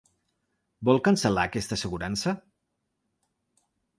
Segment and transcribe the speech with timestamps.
[0.89, 2.35] Vol cancel·lar aquesta assegurança?